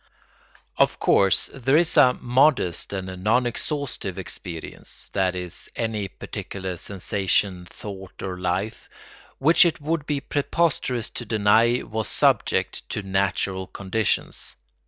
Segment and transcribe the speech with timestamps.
[0.77, 8.23] Of course there is a modest and non exhaustive experience—that is, any particular sensation, thought,
[8.23, 14.57] or life—which it would be preposterous to deny was subject to natural conditions.